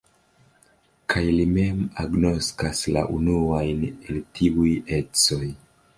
[1.13, 5.43] Kaj li mem agnoskas la unuajn el tiuj ecoj.